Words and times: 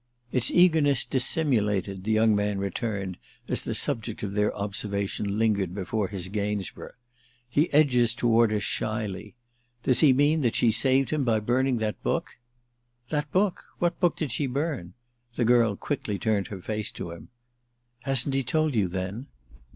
"It's 0.31 0.49
eagerness 0.49 1.05
dissimulated," 1.05 2.03
the 2.05 2.11
young 2.11 2.35
man 2.35 2.57
returned 2.57 3.17
as 3.47 3.61
the 3.61 3.75
subject 3.75 4.23
of 4.23 4.33
their 4.33 4.51
observation 4.55 5.37
lingered 5.37 5.75
before 5.75 6.07
his 6.07 6.27
Gainsborough. 6.27 6.95
"He 7.47 7.71
edges 7.71 8.15
toward 8.15 8.51
us 8.51 8.63
shyly. 8.63 9.35
Does 9.83 9.99
he 9.99 10.11
mean 10.11 10.41
that 10.41 10.55
she 10.55 10.71
saved 10.71 11.11
him 11.11 11.23
by 11.23 11.39
burning 11.39 11.77
that 11.77 12.01
book?" 12.01 12.31
"That 13.09 13.31
book? 13.31 13.63
what 13.77 13.99
book 13.99 14.15
did 14.17 14.31
she 14.31 14.47
burn?" 14.47 14.95
The 15.35 15.45
girl 15.45 15.75
quickly 15.75 16.17
turned 16.17 16.47
her 16.47 16.63
face 16.63 16.91
to 16.93 17.11
him. 17.11 17.29
"Hasn't 17.99 18.33
he 18.33 18.41
told 18.41 18.73
you 18.73 18.87
then?" 18.87 19.27